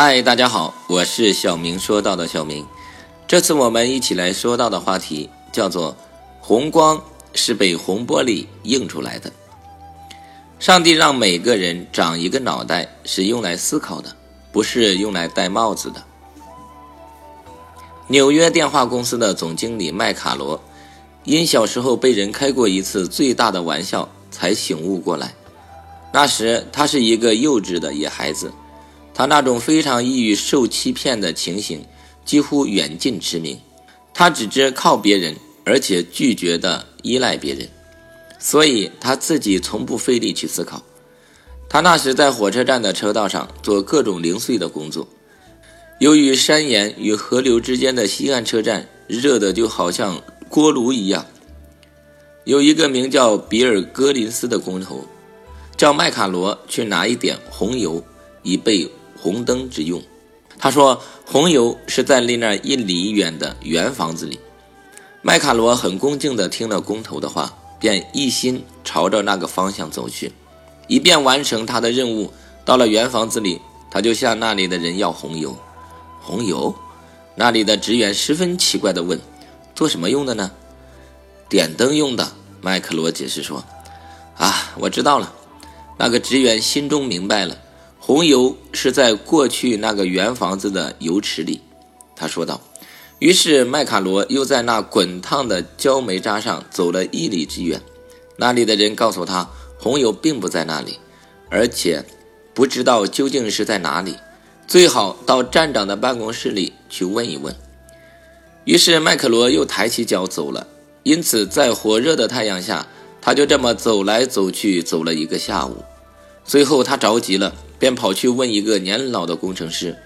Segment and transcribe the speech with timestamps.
[0.00, 2.64] 嗨，大家好，我是小明说到的小明。
[3.26, 5.96] 这次我们一起来说到的话题叫做
[6.38, 7.02] “红光
[7.34, 9.32] 是被红玻璃映出来的”。
[10.60, 14.14] 上帝让每个人长一个脑袋是用来思考的，
[14.52, 16.00] 不是用来戴帽子的。
[18.06, 20.62] 纽约电话公司的总经理麦卡罗，
[21.24, 25.34] 因小时候被人开过一次最大的玩笑，才醒悟过来。
[26.12, 28.52] 那时他是一个幼稚的野孩子，
[29.18, 31.84] 他那种非常易于受欺骗的情形
[32.24, 33.58] 几乎远近驰名。
[34.14, 35.34] 他只知靠别人，
[35.64, 37.68] 而且拒绝的依赖别人，
[38.38, 40.84] 所以他自己从不费力去思考。
[41.68, 45.08] 他那时在火车站的车道上做各种零碎的工作。
[45.98, 51.26] 由于山岩与河流之间的西岸车站热得就好像锅炉一样，
[52.44, 55.04] 有一个名叫比尔·格林斯的工头，
[55.76, 58.00] 叫麦卡罗去拿一点红油，
[58.44, 58.88] 以备
[59.20, 60.02] 红灯之用。
[60.58, 64.40] 他说，红油是在离那一里远的圆房子里。
[65.22, 70.32] 麦卡罗很恭敬地听了工头的话，便一心朝着那个方向走去，
[70.88, 72.32] 以便完成他的任务。
[72.64, 73.60] 到了圆房子里，
[73.90, 75.56] 他就向那里的人要红油。
[76.20, 76.74] 红油，
[77.36, 79.18] 那里的职员十分奇怪地问
[79.74, 80.50] ：“做什么用的呢
[81.48, 82.28] ？”“点灯用的。”
[82.60, 83.64] 麦克罗解释说。
[84.36, 85.32] “啊，我知道了。”
[85.96, 87.56] 那个职员心中明白了，
[88.08, 91.60] 红油是在过去那个圆房子的油池里。
[92.16, 92.58] 他说道。
[93.18, 97.82] 于是麦卡罗又在那滚烫的焦煤渣上走了一里之远。
[98.36, 100.98] 那里的人告诉他，红油并不在那里，
[101.50, 102.02] 而且
[102.54, 104.16] 不知道究竟是在哪里。
[104.66, 107.54] 最好到站长的办公室里去问一问。
[108.64, 110.66] 于是麦克罗又抬起脚走了。
[111.02, 112.86] 因此，在火热的太阳下，
[113.20, 115.84] 他就这么走来走去，走了一个下午。
[116.44, 119.96] 最后他着急了，便跑去问一个年老的工程师。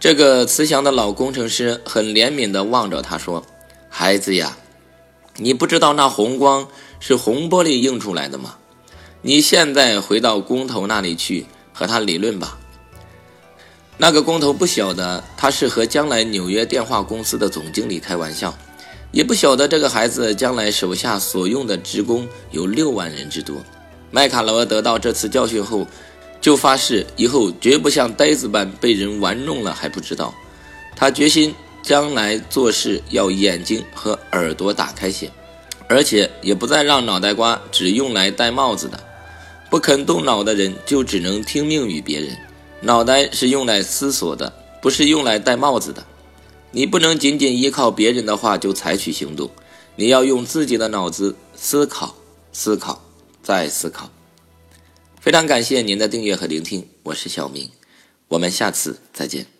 [0.00, 3.44] 这个慈祥的老工程师很怜悯地望着他说
[3.88, 4.56] ：“孩子呀，
[5.36, 6.68] 你不知道那红光
[7.00, 8.56] 是红玻璃映出来的吗？
[9.22, 12.58] 你现在回到工头那里去和他理论吧。”
[13.96, 18.52] 那个工头不晓得他是和将来纽约电话公司的总经理开玩笑，
[19.12, 23.56] 也不晓得这个孩子将来手下所用的职工有六万人之多。
[24.10, 25.86] 麦卡罗得到这次教训后，
[26.44, 30.34] 就发誓以后绝不像呆子般被人玩弄了还不知道。
[30.94, 35.32] 他决心将来做事要眼睛和耳朵打开些，
[35.88, 39.00] 而且也不再让脑袋瓜只用来戴帽子的。
[39.70, 42.36] 不肯动脑的人就只能听命于别人。
[42.82, 44.52] 脑袋是用来思索的，
[44.82, 46.04] 不是用来戴帽子的。
[46.72, 49.50] 你不能仅仅依靠别人的话就采取行动，
[49.96, 52.14] 你要用自己的脑子思考、
[52.52, 53.02] 思考、
[53.42, 54.10] 再思考。
[55.24, 57.70] 非常感谢您的订阅和聆听，我是小明，
[58.28, 59.53] 我们下次再见。